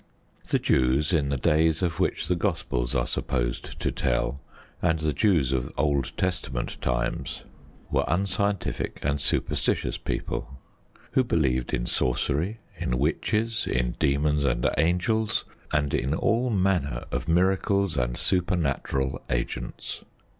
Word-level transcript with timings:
The 0.49 0.57
Jews 0.57 1.13
in 1.13 1.29
the 1.29 1.37
days 1.37 1.83
of 1.83 1.99
which 1.99 2.27
the 2.27 2.35
Gospels 2.35 2.95
are 2.95 3.05
supposed 3.05 3.79
to 3.79 3.91
tell, 3.91 4.41
and 4.81 4.97
the 4.97 5.13
Jews 5.13 5.53
of 5.53 5.71
Old 5.77 6.13
Testament 6.17 6.81
times, 6.81 7.43
were 7.91 8.05
unscientific 8.07 8.97
and 9.05 9.21
superstitious 9.21 9.99
people, 9.99 10.57
who 11.11 11.23
believed 11.23 11.71
in 11.71 11.85
sorcery, 11.85 12.57
in 12.77 12.97
witches, 12.97 13.67
in 13.67 13.91
demons 13.99 14.43
and 14.43 14.67
angels, 14.75 15.45
and 15.71 15.93
in 15.93 16.15
all 16.15 16.49
manner 16.49 17.05
of 17.11 17.27
miracles 17.27 17.95
and 17.95 18.17
supernatural 18.17 19.21
agents. 19.29 20.03